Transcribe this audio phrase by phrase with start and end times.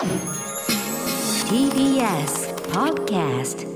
[0.00, 0.16] TBS
[2.72, 3.68] Podcast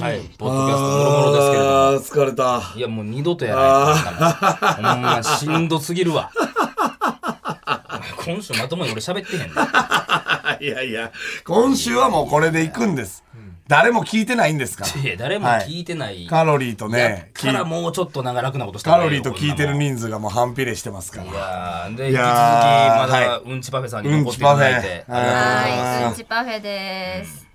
[0.00, 2.72] はい、ポッドキャストもろもろですけれどー疲れた。
[2.76, 4.00] いや、もう二度とやらな
[4.72, 4.74] い。
[4.74, 6.32] ほんま、しんどすぎるわ。
[8.24, 9.48] 今週まともに俺喋ってへんね
[10.60, 11.12] いやいや、
[11.44, 13.22] 今週はもうこれで行くんです。
[13.66, 15.00] 誰も聞いてないんですから。
[15.00, 16.26] いや、誰も聞いてない。
[16.26, 21.24] カロリーとね、やからもうちょっと長らくなことしたカロリーと聞いてる人人数がもう反比例してますから。
[21.26, 25.32] いやーで、引いき続き、まだ、はうんちパフェさんに残っていただいて、うんちパフェ。
[25.32, 27.46] はい、うんちパフェです。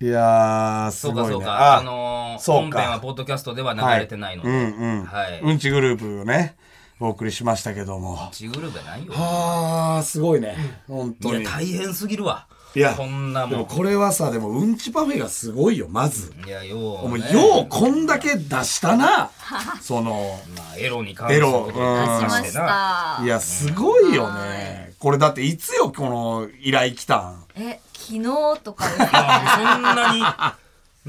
[0.00, 1.28] いやー、すそうごいね。
[1.30, 1.76] かそうか。
[1.76, 4.48] あのー、そうか本編はポッドキャストでは流れてないので。
[4.48, 5.04] うんうん。
[5.04, 5.40] はい。
[5.42, 6.56] うんちグループをね、
[7.00, 8.28] お送りしましたけども。
[8.32, 9.12] チグループやないよ。
[9.16, 10.56] あー、すごいね。
[10.86, 11.44] 本いや、当に。
[11.44, 12.46] 大変すぎるわ。
[12.74, 13.66] いやこんなでももん。
[13.76, 16.32] これはさ、でもうんちパフェがすごいよ、まず。
[16.46, 17.32] いや、よう、もうね。
[17.32, 19.30] ようこんだけ出したな。
[19.80, 23.16] その、まあ、エロに関エロうんを出しましな。
[23.18, 23.26] たい。
[23.26, 24.92] や、すごいよね。
[24.98, 27.44] これだっていつよ、この依頼来たん？
[27.56, 28.22] え、昨日
[28.62, 30.22] とか そんなに。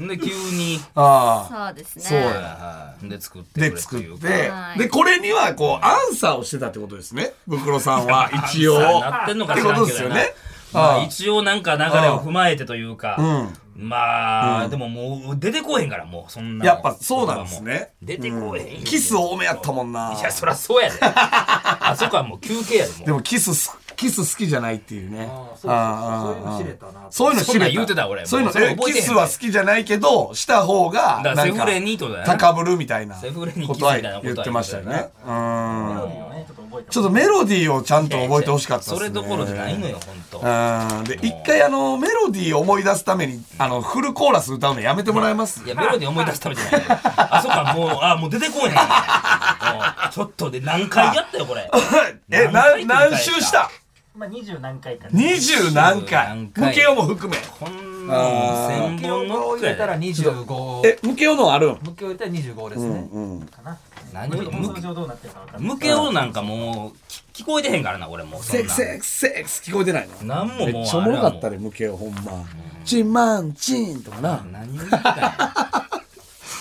[0.04, 0.80] んで、急に。
[0.94, 1.66] ああ。
[1.68, 2.04] そうですね。
[2.04, 7.32] そうやはいで、作ってくれで、作っいうかては、いで、これには、こう、アンサーをしてたってことですね。
[7.46, 9.00] ブクロさんは、 一応。
[9.00, 10.34] なってんのかってこ知らんけどなとですよね。
[10.72, 13.54] まあ、一応なんか流れを踏まえてというか、うん。
[13.76, 16.66] まあ、でももう出てこへんから、もうそんな。
[16.66, 18.84] やっぱそうなんですね出てこへんよ。
[18.84, 20.14] キス多めやったもんな。
[20.18, 20.98] いや、そらそうやで。
[21.02, 23.06] あそこはもう休憩やで、もう。
[23.06, 25.30] でもキスす、キス好きじゃないっていうね。
[25.56, 35.10] そういうの知れたなそういうの知れた俺そういうの、もうそキスは好きじゃないけど、した方が、なんかセフレにってことだよな高ぶるみたいなセフレにキスことはみたいなことは言ってましたよね。
[35.26, 36.29] うん。
[36.90, 38.96] ねちょっとメロディーをちゃんと覚えてほしかったですね。
[38.98, 40.38] それどころじゃないのよ、ほんと。
[40.38, 41.04] うん。
[41.04, 46.86] で、一回あの、メロディーを思い出すために、あの、フルコーラス歌うのやめてもらえますいや、メロディー思い出すためじゃないよ。
[46.90, 50.10] あそこはもう、あ、もう出てこえへん。
[50.10, 51.70] ちょっとで何回やったよ、これ。
[52.30, 53.70] え、な、何回何周した？
[54.12, 57.36] まあ二十何回か二十何回ムケオも含め。
[57.60, 61.78] こんなもん千本のを入れたら二十五え、ムケオのあるん？
[61.82, 63.40] 向けを入れたら二十五ですねうん。
[63.42, 63.78] かな
[64.12, 65.74] 何を放送上どうなってるかわかんない。
[65.74, 68.42] 向けをなんかもう聞聞こえてへんからな俺も。
[68.42, 69.62] セックス、セックス、セックス。
[69.62, 70.26] 聞こえてないの？
[70.26, 72.44] なんももうめっちゃおもろかったね、ムケオほんま。
[72.84, 74.44] チンマンチンとかな。
[74.50, 75.79] 何を言ってたんや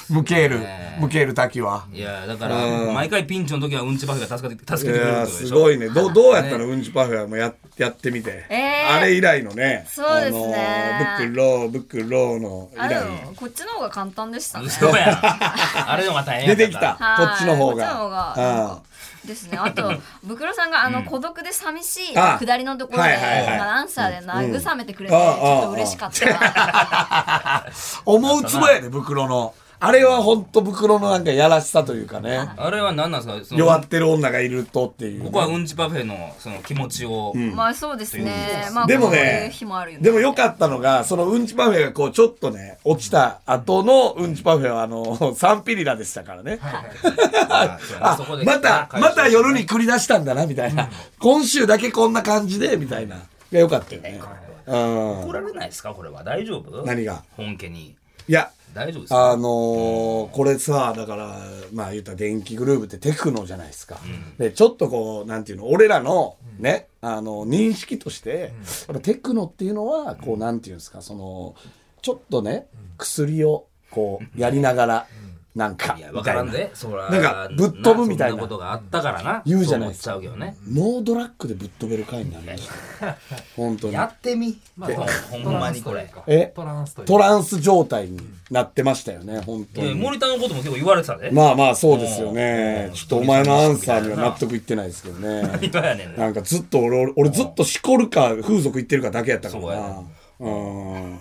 [0.09, 1.85] ムケールね、えムケール滝は。
[1.93, 2.55] いやだから
[2.93, 5.89] 毎回ピンチの時はうんちばかが助けて助いけてくれるすごいね。
[5.89, 6.65] どう、どうやったの？
[6.67, 8.45] ねうんちパフェはもうや、やってみて。
[8.49, 9.85] えーあれ以来のね。
[9.87, 13.05] そうですねあのブックロー、ブックローの以来。
[13.05, 14.65] も、こっちの方が簡単でしたね。
[14.65, 16.93] 嘘やん あれのが大変やった出てきた。
[17.17, 18.81] こっちの方はいこっちの方が
[19.25, 19.57] ですね。
[19.57, 19.93] あと、
[20.23, 27.65] ブクロさんが、あの、孤独で寂しいあ下りのところで、アンサーで慰めてくれて、うんちょっと嬉しかった。
[28.05, 29.53] 思うつぼやで、袋の。
[29.81, 32.49] あれはほんと袋のなんかやらしさというかね。
[32.57, 33.45] あれは何なんですか？
[33.45, 35.25] その弱ってる女がいるとっていうね。
[35.27, 38.67] ここはうんちパフェのその気持ちをまあ、そうですね。
[38.73, 40.03] まあ、でもね日もあるよね。
[40.03, 46.59] でも良かったのが、そのうんちパフェがこうちょっとね、落ちた後のうんちパフェはあの、サンピリラでしたからね。
[48.45, 50.89] また、また夜に繰り出したんだな、みたいな。
[51.19, 53.15] 今週だけこんな感じで、みたいな。
[53.51, 54.19] が良かったよね。
[54.67, 55.21] うん。
[55.23, 55.93] 怒られないですか？
[55.93, 56.83] これは大丈夫？
[56.85, 57.23] 何が？
[57.35, 57.95] 本家に
[58.27, 59.31] いや、大丈夫ですか？
[59.31, 61.39] あのーこれさ、だから、
[61.73, 63.97] まあ言ったら電気グルーブってテクノじゃないですか。
[64.37, 68.53] で、ちょっとこう、なんていうの、俺らのね、あの、認識として、
[68.87, 71.55] やっぱテクノっていうのは、こう、なんていうんですか、その、
[72.01, 75.07] ちょっとね、薬を、こう、やりながら、
[75.55, 83.17] なんか、いや分からんでそらなんかぶっ飛ぶみたいなことがあったからな言うじゃないですかそう思っちゃうけどねノードラッグでぶっ飛べる回になりました。
[83.55, 83.93] 本当に。
[83.93, 84.89] やってみまあ
[85.31, 86.53] ほんまにこれえ？
[86.55, 88.19] トランストランス状態に
[88.51, 89.95] なってましたよね、本当に。
[89.95, 92.91] 森田のことも結構言われてたでまあまあそうですよねう。
[92.91, 95.41] んちょっとお前のアンサーには納得いってないですけどね。
[95.51, 100.03] 何がやねんなんかずっと俺、俺俺ずっとしこるか風俗行ってるかだけやったからそうやな。
[100.41, 101.19] うん。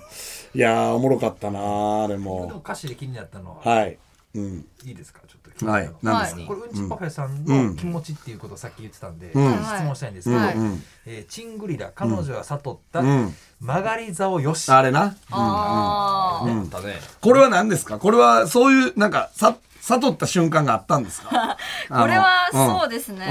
[0.55, 2.61] いやー、おもろかったなあれでもも。
[2.65, 3.99] 歌詞で気になったのははい。
[4.39, 4.67] うん。
[4.85, 5.21] いいですか？
[5.27, 5.91] ちょっとはい。
[6.03, 6.43] 何ですか？
[6.47, 9.37] これうんちパフェさんの気持ちっていうことをさっき言ってたんで、ん質
[9.83, 10.83] 問したいんですけど、はいうん。
[11.07, 15.17] えーチングリラ彼女が悟ったん曲がり竿よし、あれな。
[15.31, 17.99] ああったねこれは何ですか？
[17.99, 21.29] これはそういう、なんか、さ、悟った瞬間があったんですか？
[21.33, 21.57] あ。
[22.03, 23.27] これはうんそうですね。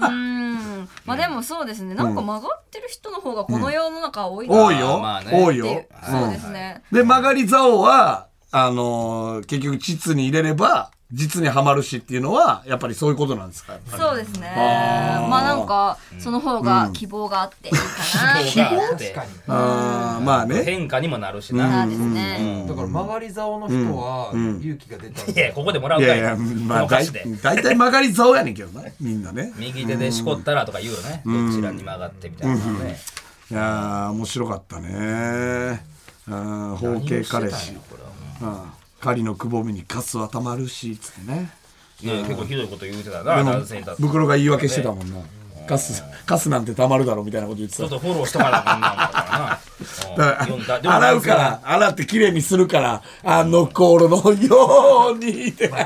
[0.00, 0.88] うん。
[1.04, 1.94] まあでもそうですね。
[1.94, 4.98] なんか曲がってる人の方がこの世の中多いな多いよ。
[5.00, 5.86] まあね多いよっていう。
[6.10, 6.82] そうですね。
[6.92, 14.02] で、曲がり竿は、あのー結局、膣に入れれば、実にはまるしっていうのはやっぱりそういうことなんですかやっぱり。
[14.02, 14.48] そうですね。
[14.48, 15.28] あー。
[15.28, 18.42] まあなんかその方が希望があっていいかな。
[18.42, 19.04] みたいな希望があって。
[19.10, 20.64] 確かにあーまあね。
[20.64, 22.64] 変化にもなるしそうな、ですね。
[22.66, 26.06] だから曲がり竿の人は勇気が出たんいやここでもらうかい。
[26.06, 29.52] いやいやまあ大体曲がり竿やねんけどなみんなね。
[29.58, 32.98] 右手でしこったらとか言うよね、どちらに曲がってみたいなのね、
[33.50, 35.84] いやー面白かったね。
[36.26, 38.02] あー包茎彼氏何をしてたんやこれ
[39.00, 41.50] 狩りのくぼみにカスはたまるしつってね。
[42.02, 45.20] 結構ひどいこと言うてたでなも男性袋が言い訳してたもんな。
[45.66, 47.82] カスカスなんてたまるだろみたいなこと言ってた。
[47.82, 48.88] ちょっとフォローしとかなあかんな
[50.16, 55.70] だから洗うから洗ってきれいにするからあの頃のようにって。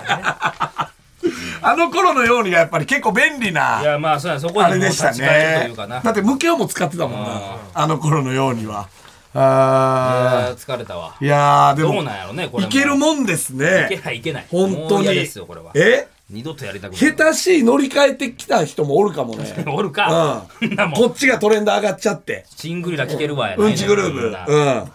[1.63, 5.73] あの頃のようにがやっぱり結構便利ないやまあそうやそこあれでしたね。
[5.77, 7.41] だってムケオも使ってたもんな。
[7.75, 8.89] あの頃のようには
[9.39, 10.57] あー。
[10.57, 11.17] 疲れたわ。
[11.21, 14.47] ーいやーでもどうなんやろねこれいけるもんですいけねないいけない。
[14.51, 15.05] 本当に。
[15.07, 15.73] ですよこれは。
[15.75, 16.09] え？
[16.29, 17.01] 二度とやりたくない。
[17.01, 19.65] 下手しい乗り換えてきた人もおるかもね。
[19.69, 20.93] おるか、うん。
[20.93, 22.47] こっちがトレンド上がっちゃって。
[22.57, 23.75] チングリラ聞けるわやうん。
[23.75, 24.87] ちグルーそんなブうん。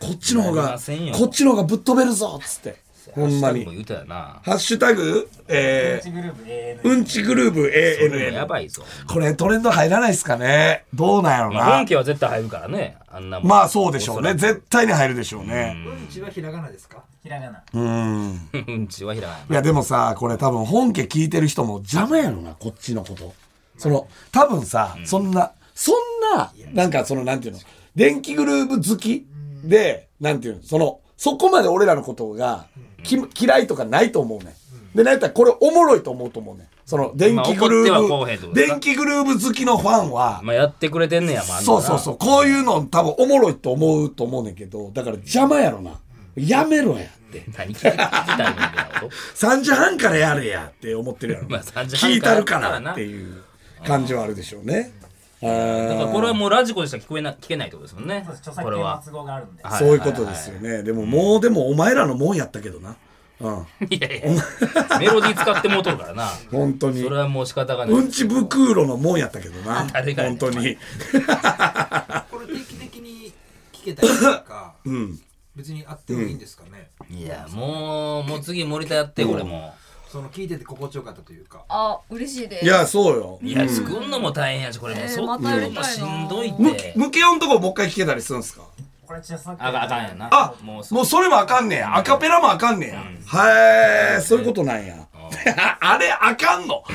[0.00, 0.78] こっちの方が
[1.12, 2.76] こっちの方がぶっ飛べるぞっつって
[3.14, 4.40] ほんまにハッシュタグも言うたよな。
[4.42, 5.28] ハッシュタグ？
[5.48, 6.80] えー。
[6.82, 8.82] うんちグルーブそれも ANN やばいぞ。
[9.08, 10.84] これトレンド入らないっすかね。
[10.94, 13.48] どうなんやろまあな本家は絶対入るからねあんなもん。
[13.48, 14.34] まあそうでしょうね。
[14.34, 15.76] 絶対に入るでしょうね。
[15.86, 16.08] うん。
[16.08, 17.02] ちはひらがなですか？
[17.22, 17.62] ひらがな。
[17.72, 18.48] うん。
[18.52, 23.34] うんちはひらがいやでもさこれ多分本家聞いてる人も邪魔やろなこっちのこと。
[23.76, 25.94] その多分さ、そんなそん
[26.36, 27.60] ななんかそのなんていうの？
[27.96, 29.26] 電気グルーブ好き
[29.64, 30.62] でなんていうの？
[30.62, 34.54] そのそこまで俺らのことがき嫌いとかないと思うね
[34.94, 34.96] ん。
[34.96, 36.66] でなんやったらこれおもろいと思うと思うねん。
[36.84, 38.74] その電気グルまあ怒ってはこうへんってーブことですか。
[38.74, 45.92] 電気グルーブ好きのファンはまあやってくれてんねやもんあそうそうそうこういうの多分おもろいと思うと思うねんけどだから邪魔やろな。
[46.36, 47.44] やめろやって。
[47.56, 53.42] 何聞きたんみたいなこと？3時半からやれやって思ってるやろ、 まあ3時半聞いたるかからやっていう
[53.84, 54.92] 感じはあるでしょうね。
[54.99, 54.99] あ
[55.42, 55.98] だー。
[55.98, 58.26] からこれはもうラジコでしか聞こえな聞けないってことですもんね。
[58.62, 59.02] これは。
[59.04, 59.62] 都合があるんで。
[59.62, 60.82] はそういうことですよね。
[60.82, 62.96] でももうでもお前らのもんやったけどな。
[63.40, 63.66] うん。
[63.88, 64.98] いやいや。
[64.98, 66.28] メロディー使ってもうとるからな。
[66.50, 67.02] 本当に。
[67.02, 67.94] それはもう仕方がない。
[67.94, 69.86] うんち袋のもんやったけどな。
[69.92, 70.76] 誰本当に。
[72.30, 73.32] これ定期的に
[73.72, 75.20] 聞けたりとかうん。
[75.56, 76.90] 別にあってもいいんですかね。
[77.10, 79.74] いやもうもう次森田やってこれも
[80.10, 81.62] その聞いてて心地よかったというか。
[81.68, 82.64] あ嬉しいです。
[82.64, 83.38] いやそうよ。
[83.42, 85.00] いや作るのも大変やしこれも。
[85.00, 85.80] うえーそまたやりたいな。
[85.80, 86.92] もしんどいっむて。
[86.96, 88.62] むけおんとこもう一回聞けたりするんですか？
[89.06, 91.96] これ著作権あかんあかんやなあもうもうそれもあかんねや。
[91.96, 93.00] アカペラもあかんねや。
[93.02, 94.96] へえそういうことなんや。
[95.80, 96.82] あれあかんの？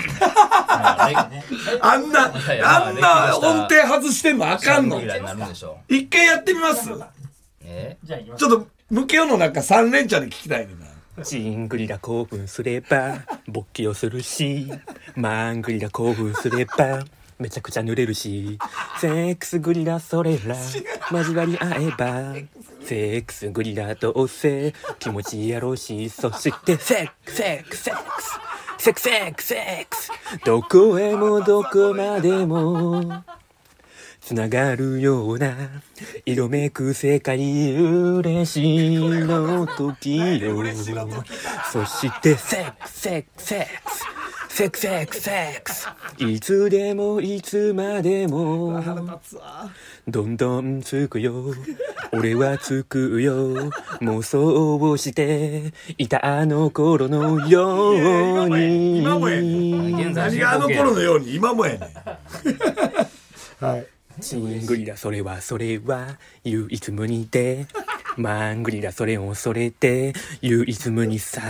[1.82, 5.00] あんな、いやあんな音程外してんのあかんの？
[5.00, 6.90] シャングリラになるんでしょ一回やってみます？
[7.64, 7.98] え？
[8.04, 8.40] じゃあ行きます。
[8.42, 10.85] ちょっと、ムケオのなんか三連チャンで聞きたいねんな。
[11.24, 14.72] ジングリラ興奮すれば勃起をするし
[15.16, 17.06] マングリラ興奮すれば
[17.40, 18.58] めちゃくちゃ濡れるし
[19.00, 20.56] セックスグリラそれら
[21.12, 22.34] 交わり合えば
[22.82, 28.30] セックスグリラどうせ気持ちいいやろうしそしてセックスセックスセックス
[28.78, 30.12] セックスセックスセックス。
[30.46, 33.24] どこへもどこまでも
[34.26, 35.54] つながるような
[36.26, 40.64] 色めく世界嬉しいの時よ。
[41.72, 44.10] そしてセックスセックスセックス
[44.50, 45.88] セックスセックスセックス。
[46.18, 48.82] いつでもいつまでも
[50.08, 51.54] どんどんつくよ。
[52.12, 53.70] 俺はつくよ。
[54.02, 57.92] 妄想をしていたあの頃のよ
[58.46, 59.02] うに。
[59.02, 60.14] 今もやねん。
[60.18, 61.82] 何があの頃のように今もやねん。
[63.64, 63.95] はい。
[64.22, 67.68] チングリラそれはそれは唯一無二で。
[68.18, 70.14] マングリラそれをそれで。
[70.42, 71.42] 唯一無二さ。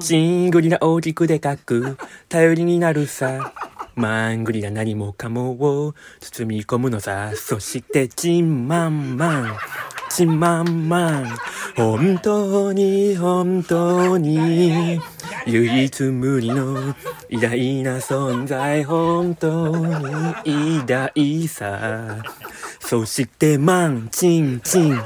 [0.00, 1.96] チングリラ大きくでかく
[2.28, 3.52] 頼りになるさ。
[3.94, 7.32] マングリラ何もかもを包み込むのさ。
[7.34, 9.56] そしてチンマンマン
[10.10, 11.36] チンマンマン
[11.76, 15.00] 本当に本当に
[15.46, 16.94] 唯一無二の
[17.28, 19.68] 偉大な存在本当
[20.44, 22.18] に偉大さ。
[22.80, 25.00] そしてマンチンチン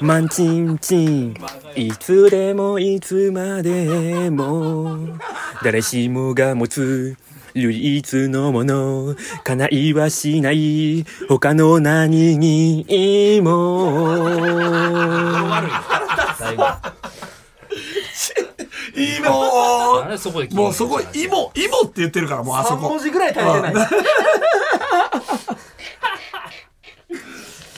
[0.00, 1.34] マンチンチン
[1.76, 4.96] いつでもいつまでも
[5.62, 7.16] 誰しもが持つ
[7.54, 14.16] 唯一のもの叶いはしない他の何にも
[19.06, 22.98] 最後いもあれそこでもうそこ、イモ、イモって言ってるから、もうあそ3文こ。
[22.98, 23.74] 字ぐらい足りてない。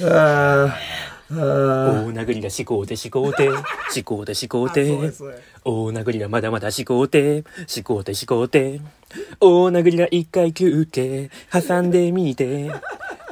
[0.05, 0.93] あー
[1.35, 3.57] 大殴りが思考で思考で思
[4.05, 4.85] 考で思考で
[5.65, 8.81] 大殴りがまだまだ思考で思考で思考で
[9.41, 12.71] 大殴りが一回休憩挟んでみて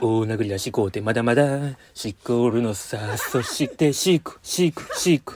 [0.02, 2.98] 大殴りなしこうてまだまだ、しこるのさ。
[3.18, 5.34] そしてしこ、しこ、しこ。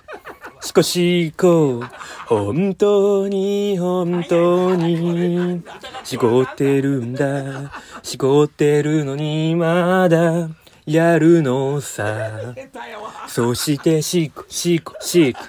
[0.63, 1.85] しこしこ、
[2.27, 5.63] 本当に本当に、
[6.03, 7.73] しこってるんだ。
[8.03, 10.49] しこってるのにまだ、
[10.87, 12.55] やるのさ。
[13.29, 15.41] そしてしこ、しこ、しこ。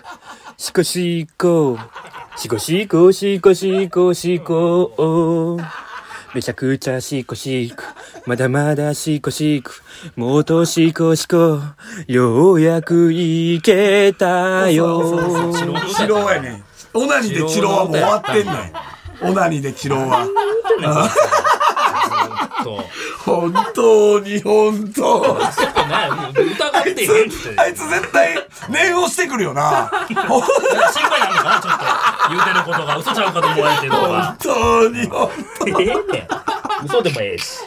[0.58, 1.80] しこしこ、
[2.36, 5.58] しこしこ、しこしこ、しこ。
[6.34, 7.84] めちゃくちゃしこしこ。
[8.26, 9.72] まだまだしこしこ
[10.16, 11.60] もっとしこしこ
[12.08, 15.54] ようやくいけたよ。
[15.54, 16.50] 治療やね。
[16.50, 16.64] ん
[16.96, 18.60] オナニーで治療はもう終わってんのよ
[19.22, 20.26] オナニーで治療は
[22.64, 22.84] と
[23.24, 24.20] 本当。
[24.22, 25.38] に本当。
[25.38, 25.50] あ
[27.68, 28.36] いつ絶対
[28.70, 29.92] 念をしてくるよな。
[30.28, 30.52] 本心
[31.04, 31.86] 配なのかなちょっと。
[32.30, 35.30] 言うてることが嘘ちゃうかと思われてるとか当に本
[35.68, 36.86] ええねん。
[36.86, 37.60] 嘘でもええし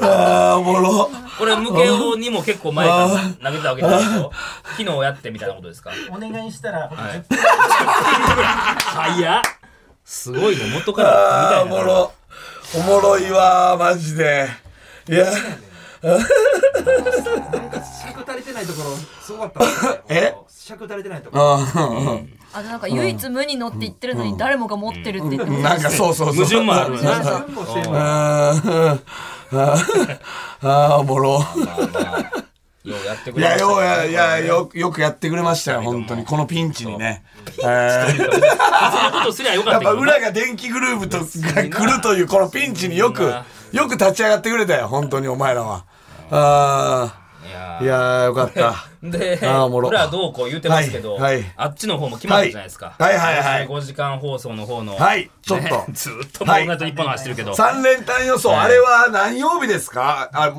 [0.00, 1.10] 当あーおもろ。
[1.38, 4.32] これムケオにも結構前から投げてたわけですけど
[4.64, 5.90] 昨日やってみたいなことですか？
[6.10, 7.24] お願いしたら、はい。
[8.94, 9.42] 早っ。
[10.04, 11.84] すごいの元からあーおみたいな。
[11.84, 12.12] もろ。
[12.74, 14.48] おもろいわマジで。
[15.08, 15.26] いや。
[18.02, 20.34] 尺足りてないところすごかった え？
[20.48, 21.58] 尺足りてないところ
[22.54, 26.44] あとなんか唯一無に乗って言ってるのに誰もが持ってるって言ってまなんかそうそうそう。
[26.44, 27.12] 矛盾もあるよな
[28.50, 30.18] あー
[30.62, 31.40] あおもろ。
[32.84, 37.22] ようやってくいれましたやようやいやよよくやってくれましたよ本当にこのピンチにね。
[37.62, 38.06] えー。
[38.10, 38.38] そういうこ
[39.26, 43.22] とすりゃよかやっぱ裏が電気グループとが来るというこのピンチによく
[43.72, 45.84] よく立ち上がってくれたよ本当にお前らは。
[46.30, 47.21] ああ
[47.82, 48.74] いやーよかった。
[49.02, 49.88] で、あーおもろ。
[49.88, 51.52] 俺はどうこう言うてますけど、はいはい。
[51.56, 52.94] あっちの方も決まったじゃないですか。
[52.98, 53.68] はいはいはいはい。
[53.68, 54.96] 5時間放送の方の。
[54.96, 55.64] はいちょっと。
[55.64, 57.54] ね ずっともう同じ一本走ってるけど。
[57.54, 58.58] 三連単予想、はい。
[58.60, 60.30] あれは何曜日ですか？
[60.32, 60.52] あ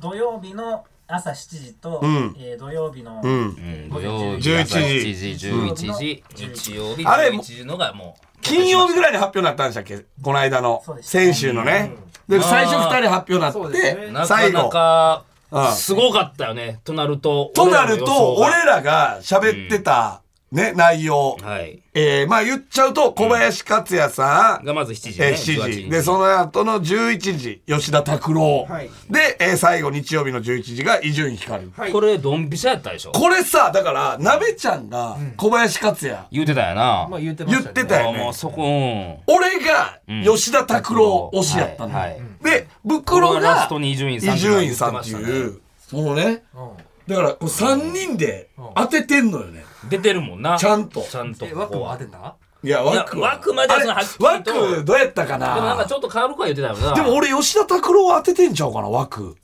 [0.00, 2.36] 土曜日の朝7時と、ん。
[2.38, 3.32] えー土曜日の、うん。
[3.32, 4.84] うん、土曜日11朝時。
[4.84, 8.26] 7時、11時、日曜日、あれ11時のがもう。
[8.42, 10.04] 金曜日ぐらいに発表になったんでしたっけ？
[10.22, 11.92] この間のそうです先週のね。
[12.28, 14.68] で最初2人発表になってねなかな最後。
[14.70, 15.29] かうん、
[15.72, 16.80] すごかったよね。
[16.84, 17.50] となると。
[17.54, 21.80] となると俺らが喋ってたね内容はい。
[21.94, 25.36] えーまあ言っちゃうと小林克也さんがまず7時えーね。
[25.36, 25.90] 7 18時。
[25.90, 28.64] で、その後の11時、吉田拓郎。
[28.68, 31.70] はいで、えー最後日曜日の11時が伊集院光。
[31.76, 37.06] はいこれ、ドンピシャやったでしょこれさ、だから、鍋ちゃんが小林克也言うてたよな。
[37.10, 39.16] まあ言ってまたねってたよもうそこ、うん。
[39.34, 41.94] 俺が吉田拓郎推しやったの。
[41.96, 45.60] はいはいで、袋がラストに伊集院さん伊集院さんっていう、
[45.92, 46.70] もうね、うん。
[47.06, 49.64] だからこう3人で当ててんのよね。
[49.88, 50.56] 出てるもんな。
[50.58, 51.02] ちゃんと。
[51.02, 51.46] ちゃんと。
[51.46, 54.24] え枠当てたいや、枠枠まではっきりと。
[54.24, 56.94] 枠どうやったかもなんかなちょっと変わるか言ってたよな。
[56.94, 59.36] でも俺吉田拓郎当ててんちゃうかな、枠。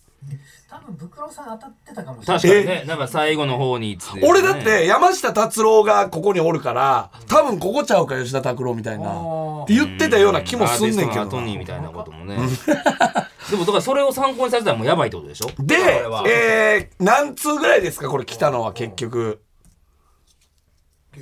[0.98, 2.42] ブクロさん当たってたかもしれない。
[2.42, 4.22] 確かにね、なんか最後の方にね。
[4.24, 9.04] 俺だって山下達郎がここにおるから多分ここちゃうか吉田拓郎みたいな。
[9.64, 12.36] って言ってたような気もすんねんけどみたいなこともね。
[13.50, 15.46] でもだからそれを参考にされたらもうやばいってことでしょ？
[15.58, 15.76] で
[16.28, 19.40] えー、何通ぐらいですかこれ来たのは結局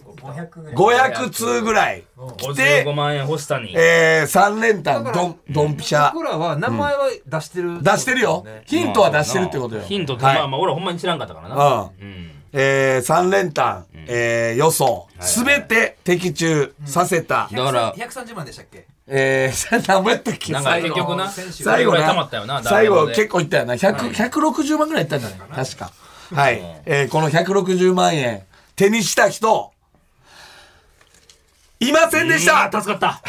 [0.02, 1.12] 500ぐらい。
[1.12, 2.04] 500通ぐらい。
[2.36, 2.84] 来て。
[2.84, 3.72] 55万円欲しさに。
[3.76, 6.12] えー、3連単ドンドンピシャ。
[6.12, 8.44] 僕らは名前は出してる、出してるよ。
[8.66, 9.82] ヒントは出してるってことよ。
[9.82, 11.90] ヒントって、はいまあまあ俺はほんまに知らんかったからな。
[12.00, 12.08] うん。
[12.08, 12.30] うん。
[12.52, 15.08] えー、3連単、えー、予想。
[15.20, 18.86] すべて的中させた、だから130万でしたっけ？
[19.06, 20.52] えー、 何もやったっけ？
[20.52, 20.88] なんか最後。
[20.88, 22.24] 結局な、最後な。
[22.24, 22.62] ったよな。
[22.62, 23.74] 最後結構いったよな。
[23.74, 25.38] 100 160万ぐらいいったんじゃない？
[25.38, 25.64] かな。
[25.64, 25.90] 確か。
[26.34, 28.42] はい、えーこの160万円
[28.76, 29.72] 手にした人
[31.88, 32.70] いませんでした。
[32.72, 33.20] うん助かっ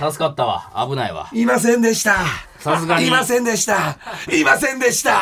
[0.00, 0.10] た。
[0.10, 0.86] 助かったわ。
[0.88, 1.28] 危ないわ。
[1.32, 2.16] いませんでした。
[2.58, 3.06] さすがに。
[3.08, 3.96] いませんでした。
[4.32, 5.20] いませんでした。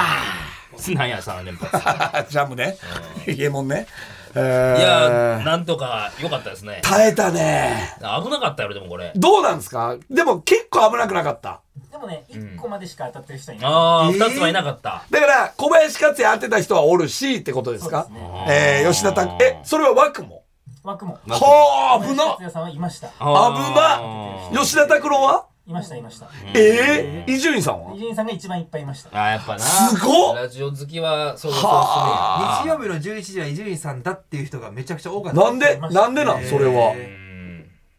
[0.95, 1.77] なんや、3連発。
[2.33, 2.77] ジャムね。
[3.27, 3.87] イエモンね。
[4.35, 4.39] え
[4.79, 6.81] いーや、なんとか良かったですね。
[6.83, 7.95] 耐えたね。
[8.23, 9.12] 危なかったよ、でもこれ。
[9.17, 9.97] どうなんですか？
[10.09, 11.61] でも結構危なくなかった。
[11.91, 15.03] でもね1個までしか当たってる人いない、ああ、二つはいなかった。
[15.11, 18.07] だから小林克也当てた人はおるしってことですか？
[18.09, 18.45] そうですね。
[18.49, 20.40] えー吉田拓えそれは枠も？
[20.83, 21.19] 枠も。
[21.29, 23.09] はあ危な小林克也さんはいました。
[23.09, 25.47] 危あな吉田拓郎は？
[25.67, 26.29] いましたいました。
[26.55, 27.95] ええ伊集院さんは？
[27.95, 29.11] 伊集院さんが一番いっぱいいました。
[29.13, 29.61] あーやっぱな。
[29.61, 30.37] すごっ。
[30.37, 35.41] ラジオ好きは、そうそうは日曜日の11時は伊集院さんだっていう人がめちゃくちゃ多かった。
[35.41, 35.77] なんで？
[35.79, 36.45] なんでなん？
[36.45, 36.95] それは。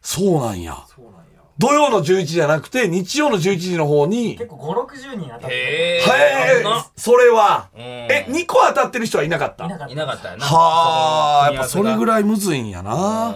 [0.02, 0.76] そうなんや。
[0.94, 1.21] そうなんや
[1.58, 7.82] 土曜の11時じゃなくて、日曜の11時の方に、結構5、60人当たってへえへえな、それは、うん。
[7.82, 9.66] え、2個当たってる人はいなかった？
[9.66, 10.06] いなかったいな。
[10.06, 13.34] かったよなはあ、やっぱそれぐいらいむずいんやな。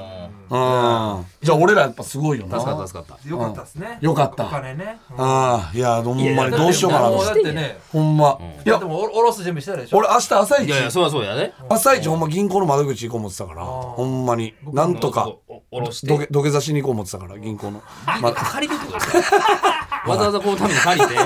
[0.49, 1.27] うん。
[1.43, 2.61] じゃあ俺らやっぱすごいよな。
[2.61, 3.29] 助かった助かった。
[3.29, 3.99] よかったですね。
[4.01, 4.47] よかった。
[4.47, 5.01] お金ね。
[5.11, 5.17] うん。
[5.21, 7.43] ああ、いや、ほんまにどうしようかなと思って。
[7.43, 8.39] だってね、ほんま。
[8.65, 8.79] いや。
[8.79, 9.97] で、もおおろす準備してたでしょ。
[9.97, 10.67] 俺明日朝一。
[10.67, 11.53] いやいやそうやそうやね。
[11.69, 14.55] 朝一ほんま銀行の窓口行こう思ってたから、ほんまに。
[14.73, 15.33] なんとか、
[15.77, 16.07] おおろして。
[16.07, 17.83] 土下土下座しに行こう思ってたから、銀行の。
[18.21, 19.37] ま借りてってことですか？
[20.07, 21.15] わざわざこのために借りて。
[21.15, 21.21] うん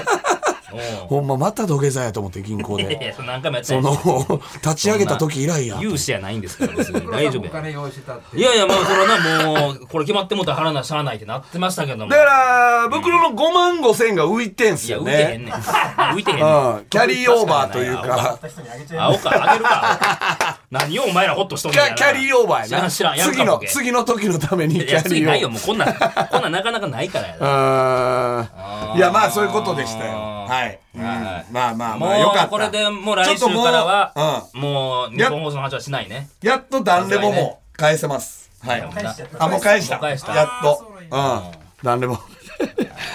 [1.08, 3.06] ほんままた土下座やと思って銀行いやいで。
[3.06, 3.68] やそれ何回もやった。
[3.68, 5.78] そやんの、 立ち上げた時以来や。
[5.80, 7.50] 融資やないんですから別に大丈夫や。
[7.50, 8.36] お金用意してたって。
[8.36, 12.08] いやいやまあそれはなもうこれ決まってもうたら腹なしゃあないってなってましたけども。
[12.08, 15.50] だから、袋の5万5千が浮いてんすよいや浮いてへんね。
[15.50, 15.54] ねん。
[15.54, 16.46] 浮いてへんねん。
[16.76, 16.84] うん。
[16.90, 19.10] キャリーオーバーという確か、た人にあげちゃい。
[19.10, 20.58] ます青かあげるか。
[20.70, 22.90] 何をお前らホッとしとんねんキャキャリーオーバーやな。
[22.90, 23.26] 知らん知らん。
[23.26, 23.68] やるか次のボ、ケ。
[23.68, 25.08] 次の時のためにキいやャリーオーバー。
[25.08, 25.50] 次ないよ。
[25.50, 27.38] もうこんなんこんなんなかなかないからやな。
[27.40, 30.12] あ ーいやまあそういうことでしたよ。
[30.48, 30.78] ははい。
[30.94, 32.44] まあまあもまあよかった。
[32.46, 34.60] うこれでもう来週ちょっともうからはうん。
[34.60, 36.28] もう日本放送の話はしないね。
[36.42, 38.50] やっとダンレボも返せます。
[38.60, 38.82] はい。
[38.82, 38.90] あも
[39.58, 39.96] う返した。
[39.96, 40.34] もう返した。
[40.34, 40.92] やっと。
[41.10, 42.18] うんダンレボ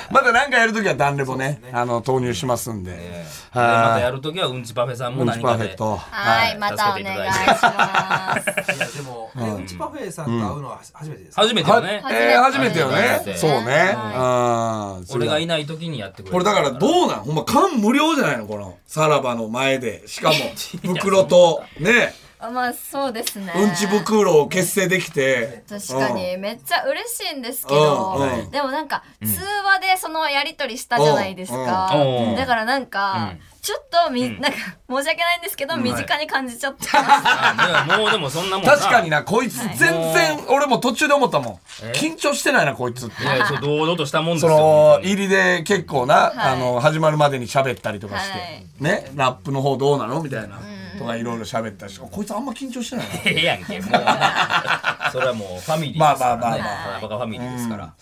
[0.11, 2.91] まだ何かやるときはダンレボねあの投入しますんで。
[2.91, 8.75] でまたやるときはうんちパフェさんもうんち何かでパーフェクトはい、またお願いします。
[8.75, 9.65] いやでも、えうん。
[9.65, 11.41] ちパフェさんと会うのは初めてですか？
[11.41, 12.01] 初めてよね。
[12.03, 12.79] はえー初めて。
[12.79, 12.95] よね。
[13.19, 13.39] 初めて。
[13.39, 13.93] そうね。
[13.95, 15.15] はうん。
[15.15, 16.31] 俺がいないときにやってくれる。
[16.33, 17.23] これだからどうなん？
[17.23, 18.45] ほんま缶無料じゃないの？
[18.47, 20.07] このさらばの前で。
[20.07, 20.35] しかも
[20.95, 22.13] 袋とね。
[22.13, 23.53] あまあそうですね。
[23.55, 25.63] うんち袋を結成できて。
[25.69, 26.37] 確かに。
[26.37, 28.39] めっちゃ嬉しいんですけど、うん。
[28.39, 29.27] うんでもなんか通
[29.63, 32.29] 話でそのやり取りしたじゃないですか、うん。
[32.29, 32.35] うん。
[32.35, 33.39] だからなんか、うん。
[33.61, 38.73] ちょっとみ、なんか申し訳ないんですけど、身近に感じちゃって、あいやもうでもそんなもんな。
[38.73, 41.59] 確かになこいつ全然俺も途中で思ったもん。
[41.81, 43.23] え緊張してないなこいつって。
[43.23, 43.25] い。
[43.25, 45.13] やそう堂々としたもんですそよの本当に。
[45.13, 46.37] 入りで結構な、はい。
[46.37, 48.65] あの始まるまでに喋ったりとかして、はい。
[48.79, 49.11] ね？
[49.15, 50.21] ラップの方どうなの？
[50.21, 50.59] みたいな、
[50.97, 53.13] とかいろいろ喋ったしこいつあんま緊張してないな。
[53.25, 55.09] ええやんけもうな。
[55.11, 56.35] それはもうファミリーですから。
[56.35, 56.99] ねまあまあまあまあ。
[57.01, 57.93] バカファミリーですから。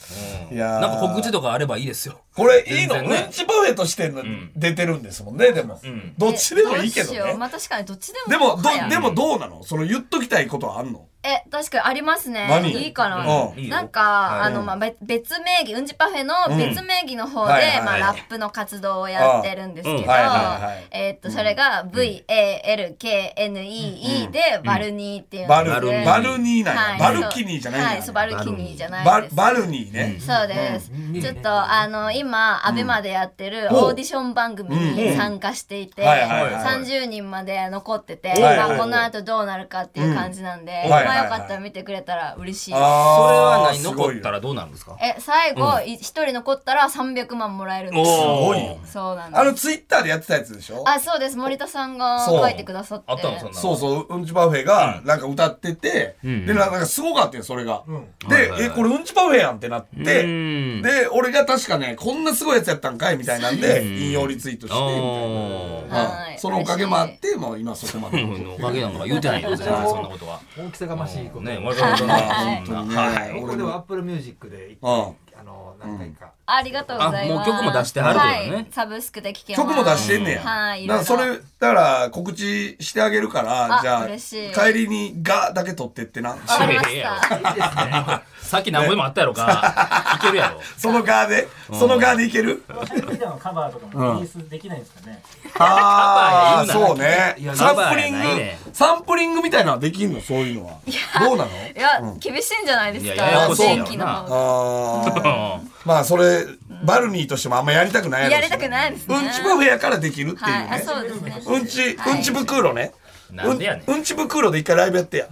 [0.51, 0.55] うん。
[0.55, 0.81] いやー。
[0.81, 2.21] なんか告知とかあればいいですよ。
[2.35, 3.23] これいいの、ね。
[3.25, 4.23] うんちパフェとしての
[4.55, 6.13] 出てるんですもんねでも、ん。
[6.17, 7.33] どっちでもいいけどね。
[7.37, 9.63] まあ確かにどっちでもでもどでもどうなの？
[9.63, 11.05] その言っときたいことはあんの？
[11.23, 12.47] え確かにありますね。
[12.49, 12.69] 何？
[12.71, 13.21] いいかな、う
[13.55, 13.59] ん。
[13.59, 13.75] いいよ。
[13.75, 20.05] なんか、あの、まあ、べ別名義、うんちパフェの別名義の方で、はいはいまあ、ラップの活動をやってるんですけど、うん。
[20.07, 20.83] はいはいはい。
[20.91, 25.47] えーっと、それが VALKNEE で、バルニーっていうんで。
[25.47, 26.05] すバルバルニー。
[26.05, 27.19] バルニーなんや、はい。
[27.21, 29.35] バルキニーじゃないはい、そう、バルキニーじゃないバです。
[29.35, 33.77] バルニーね、そうです、ちょっとあの今アベマでやってるうん。
[33.77, 36.63] オーディション番組に参加していて、はいはいはいはい。
[36.83, 38.69] 30人まで残ってて、はいはいはい。
[38.69, 40.89] まあ、この後どうなるかっていう感じなんで、うん。
[40.89, 42.71] まはいはよかったら見てくれたら嬉しい。
[42.71, 42.79] です。
[42.79, 43.83] それは何？
[43.83, 44.97] 残ったらどうなるんですか？
[45.01, 48.09] え最後い一、人残ったら300万もらえるんです。
[48.09, 48.63] おすごー。
[48.63, 49.39] いよそうなんです。
[49.41, 50.83] あのツイッターでやってたやつでしょ？
[50.87, 51.37] あそうです。
[51.37, 53.05] 森田さんが書いてくださって。
[53.07, 54.07] あったのそうそう。
[54.09, 57.83] うんちパフェがなんか歌ってて、んでなんかすごかったよそれが、
[58.29, 60.81] で、えこれうんちパフェやんってなって、うん。
[60.81, 66.09] で俺が確かねこんなすごいやつやったんかいみたいなんで引用リツイートしてみたいな。
[66.09, 66.33] はい。
[66.33, 68.21] うんそのおかげもあってもう今そこまで。
[68.23, 68.53] うん。
[68.53, 70.39] おかげなんか言うてないよ全然そんなことは。
[70.57, 71.41] 大きさがましいこと。
[71.45, 72.65] ね森田さんがはい。
[72.65, 73.39] そんなはい。
[73.41, 75.15] 僕でも Apple Music で一うん。
[75.32, 76.31] 回あの何回か。
[76.45, 77.49] ありがとうございます。
[77.49, 78.55] あもう曲も出してはるってことね。
[78.55, 79.67] はい、サブスクで聴けます。
[79.67, 84.53] 曲も出してんねや、はいだからそいろいろれだから告知してあげるからあじゃあ嬉しい。
[84.53, 86.31] 帰りに「が」だけ取ってってな。
[86.31, 88.17] わかりました。
[88.19, 90.17] いさっき何ぼでもあったやろか。
[90.19, 90.61] いけるやろ。
[90.77, 91.47] その「が」で？
[91.71, 92.63] その「が」でいける？
[92.67, 95.23] このシュールビデオのカバーとかもリリースできないんですかね、
[95.57, 98.59] ああそうねいやサンプリングカバーやないね。
[98.73, 100.19] サンプリングみたいなのはできんの？
[100.21, 100.73] そういうのは。
[101.19, 101.49] どうなの？
[101.51, 103.13] いや、厳しいんじゃないですか？
[103.13, 104.19] いやややこしいやろな電気の方が。
[104.19, 105.22] あー
[105.85, 106.45] まあそれ
[106.83, 109.15] バルニーとしてもあんまやりたくないやろしやりたくないですね。
[109.15, 111.41] うんちパフェやからできるっていうはいあねそうですね。
[111.45, 112.91] うんちはいうんち袋ね
[113.33, 113.83] なんでやねん。
[113.87, 115.27] うんうんち袋で一回ライブやってや。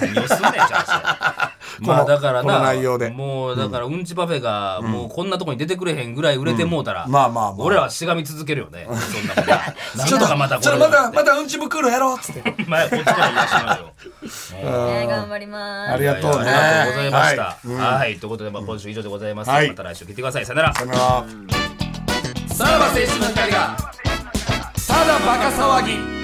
[0.00, 3.10] 何をすんねんちゃうし まあだからこ内容で。
[3.10, 4.04] もうだからうん。
[4.04, 7.54] ちパフェがもうこんなとこに出てくれへんぐらい売れてもうたらまあまあまあ。
[7.58, 8.86] 俺らはしがみ続けるよね。
[8.88, 8.96] そん
[9.28, 12.54] なも んちょっとまたこちょっれとまたまたうんち袋やろうっつって。
[12.66, 15.92] 前こっちから言わしてもらうよね頑張ります。
[15.92, 16.50] ありがとうね。
[16.50, 17.42] ありがとうございました。
[17.42, 17.56] はい。
[17.66, 17.78] うん。
[17.78, 19.50] はいということでまあ今週以上でございます。
[19.50, 19.68] はい。
[19.68, 20.46] また来週聞いてください。
[20.46, 20.74] さよなら。
[20.74, 20.98] さよなら。
[22.54, 23.76] さらば青春の光が
[24.88, 26.17] ただバカ騒ぎ